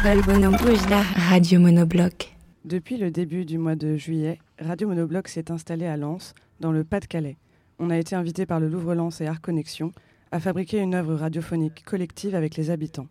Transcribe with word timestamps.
Radio 0.00 1.58
Monobloc. 1.58 2.32
Depuis 2.64 2.98
le 2.98 3.10
début 3.10 3.44
du 3.44 3.58
mois 3.58 3.74
de 3.74 3.96
juillet, 3.96 4.38
Radio 4.60 4.86
Monobloc 4.86 5.26
s'est 5.26 5.50
installé 5.50 5.86
à 5.86 5.96
Lens, 5.96 6.34
dans 6.60 6.70
le 6.70 6.84
Pas-de-Calais. 6.84 7.36
On 7.80 7.90
a 7.90 7.98
été 7.98 8.14
invité 8.14 8.46
par 8.46 8.60
le 8.60 8.68
Louvre-Lens 8.68 9.20
et 9.20 9.26
Art 9.26 9.40
Connexion 9.40 9.90
à 10.30 10.38
fabriquer 10.38 10.78
une 10.78 10.94
œuvre 10.94 11.16
radiophonique 11.16 11.82
collective 11.84 12.36
avec 12.36 12.56
les 12.56 12.70
habitants. 12.70 13.08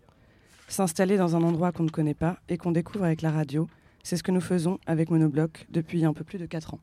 S'installer 0.69 1.17
dans 1.17 1.35
un 1.35 1.43
endroit 1.43 1.73
qu'on 1.73 1.83
ne 1.83 1.89
connaît 1.89 2.13
pas 2.13 2.39
et 2.47 2.57
qu'on 2.57 2.71
découvre 2.71 3.03
avec 3.03 3.21
la 3.21 3.31
radio, 3.31 3.67
c'est 4.01 4.15
ce 4.15 4.23
que 4.23 4.31
nous 4.31 4.39
faisons 4.39 4.79
avec 4.87 5.09
Monobloc 5.09 5.67
depuis 5.69 6.05
un 6.05 6.13
peu 6.13 6.23
plus 6.23 6.39
de 6.39 6.45
4 6.45 6.75
ans. 6.75 6.79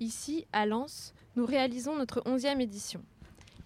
Ici, 0.00 0.46
à 0.54 0.64
Lens, 0.64 1.12
nous 1.36 1.44
réalisons 1.44 1.98
notre 1.98 2.22
11e 2.22 2.60
édition. 2.60 3.02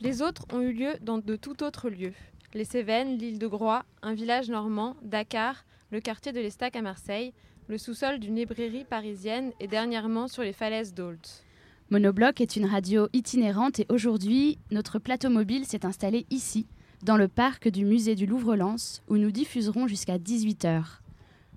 Les 0.01 0.23
autres 0.23 0.45
ont 0.53 0.61
eu 0.61 0.73
lieu 0.73 0.95
dans 1.03 1.19
de 1.19 1.37
tout 1.37 1.63
autres 1.63 1.89
lieux. 1.89 2.15
Les 2.57 2.65
Cévennes, 2.65 3.19
l'île 3.19 3.39
de 3.39 3.47
Groix, 3.47 3.85
un 4.01 4.15
village 4.15 4.49
normand, 4.49 4.97
Dakar, 5.03 5.67
le 5.91 6.01
quartier 6.01 6.33
de 6.33 6.41
l'Estac 6.41 6.75
à 6.75 6.81
Marseille, 6.81 7.35
le 7.69 7.77
sous-sol 7.77 8.19
d'une 8.19 8.37
librairie 8.37 8.87
parisienne 8.87 9.53
et 9.61 9.67
dernièrement 9.67 10.27
sur 10.27 10.43
les 10.43 10.55
falaises 10.55 10.95
d'Ault. 10.95 11.43
Monobloc 11.91 12.41
est 12.41 12.57
une 12.57 12.65
radio 12.65 13.09
itinérante 13.13 13.81
et 13.81 13.87
aujourd'hui, 13.91 14.59
notre 14.71 14.99
plateau 14.99 15.29
mobile 15.29 15.67
s'est 15.67 15.85
installé 15.85 16.25
ici, 16.31 16.67
dans 17.03 17.19
le 17.19 17.29
parc 17.29 17.69
du 17.69 17.85
musée 17.85 18.15
du 18.15 18.25
Louvre-Lens, 18.25 19.03
où 19.07 19.19
nous 19.19 19.33
diffuserons 19.33 19.87
jusqu'à 19.87 20.17
18h. 20.17 20.83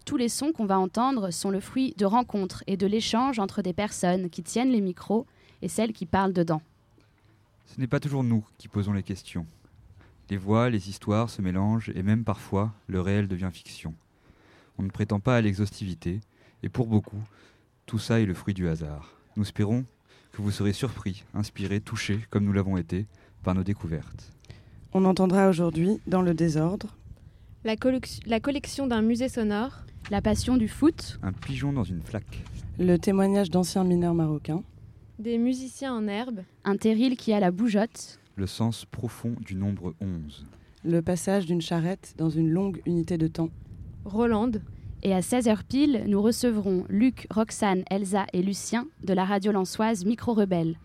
Tous 0.03 0.17
les 0.17 0.27
sons 0.27 0.51
qu'on 0.51 0.65
va 0.65 0.77
entendre 0.77 1.31
sont 1.31 1.49
le 1.49 1.61
fruit 1.61 1.93
de 1.97 2.03
rencontres 2.05 2.65
et 2.67 2.75
de 2.75 2.87
l'échange 2.87 3.39
entre 3.39 3.61
des 3.61 3.71
personnes 3.71 4.29
qui 4.29 4.43
tiennent 4.43 4.73
les 4.73 4.81
micros 4.81 5.25
et 5.61 5.69
celles 5.69 5.93
qui 5.93 6.05
parlent 6.05 6.33
dedans. 6.33 6.61
Ce 7.67 7.79
n'est 7.79 7.87
pas 7.87 8.01
toujours 8.01 8.25
nous 8.25 8.45
qui 8.57 8.67
posons 8.67 8.91
les 8.91 9.03
questions. 9.03 9.45
Les 10.29 10.37
voix, 10.37 10.69
les 10.69 10.89
histoires 10.89 11.29
se 11.29 11.41
mélangent 11.41 11.91
et 11.95 12.03
même 12.03 12.23
parfois 12.23 12.73
le 12.87 13.01
réel 13.01 13.27
devient 13.27 13.49
fiction. 13.51 13.93
On 14.77 14.83
ne 14.83 14.89
prétend 14.89 15.19
pas 15.19 15.35
à 15.37 15.41
l'exhaustivité 15.41 16.19
et 16.63 16.69
pour 16.69 16.87
beaucoup, 16.87 17.21
tout 17.85 17.99
ça 17.99 18.19
est 18.21 18.25
le 18.25 18.33
fruit 18.33 18.53
du 18.53 18.67
hasard. 18.67 19.13
Nous 19.35 19.43
espérons 19.43 19.85
que 20.31 20.41
vous 20.41 20.51
serez 20.51 20.73
surpris, 20.73 21.23
inspirés, 21.33 21.81
touchés, 21.81 22.19
comme 22.29 22.45
nous 22.45 22.53
l'avons 22.53 22.77
été, 22.77 23.07
par 23.43 23.55
nos 23.55 23.63
découvertes. 23.63 24.31
On 24.93 25.05
entendra 25.05 25.49
aujourd'hui, 25.49 25.99
dans 26.07 26.21
le 26.21 26.33
désordre, 26.33 26.95
La, 27.63 27.75
collec- 27.75 28.21
la 28.27 28.39
collection 28.39 28.85
d'un 28.87 29.01
musée 29.01 29.29
sonore, 29.29 29.83
La 30.11 30.21
passion 30.21 30.57
du 30.57 30.67
foot, 30.67 31.19
Un 31.23 31.33
pigeon 31.33 31.73
dans 31.73 31.83
une 31.83 32.01
flaque, 32.01 32.43
le 32.77 32.97
témoignage 32.97 33.49
d'anciens 33.49 33.83
mineurs 33.83 34.13
marocains, 34.15 34.63
des 35.17 35.37
musiciens 35.37 35.93
en 35.93 36.07
herbe, 36.07 36.41
un 36.63 36.77
terril 36.77 37.17
qui 37.17 37.33
a 37.33 37.39
la 37.39 37.51
bougeotte, 37.51 38.19
le 38.39 38.47
sens 38.47 38.85
profond 38.85 39.35
du 39.41 39.55
nombre 39.55 39.93
11. 39.99 40.47
le 40.85 41.01
passage 41.01 41.45
d'une 41.45 41.61
charrette 41.61 42.13
dans 42.17 42.29
une 42.29 42.49
longue 42.49 42.81
unité 42.85 43.17
de 43.17 43.27
temps, 43.27 43.49
Roland, 44.05 44.51
et 45.03 45.13
à 45.13 45.19
16h 45.19 45.63
pile, 45.67 46.05
nous 46.07 46.21
recevrons 46.21 46.85
Luc, 46.87 47.27
Roxane, 47.29 47.83
Elsa 47.89 48.25
et 48.31 48.41
Lucien 48.41 48.87
de 49.03 49.13
la 49.13 49.25
radio 49.25 49.51
lançoise 49.51 50.05
Micro 50.05 50.33
Rebelle. 50.33 50.79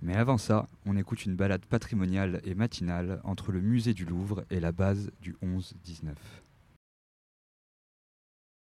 Mais 0.00 0.16
avant 0.16 0.38
ça, 0.38 0.66
on 0.86 0.96
écoute 0.96 1.26
une 1.26 1.36
balade 1.36 1.66
patrimoniale 1.66 2.40
et 2.44 2.54
matinale 2.54 3.20
entre 3.22 3.52
le 3.52 3.60
musée 3.60 3.92
du 3.92 4.06
Louvre 4.06 4.44
et 4.50 4.60
la 4.60 4.72
base 4.72 5.10
du 5.20 5.36
11-19. 5.42 6.14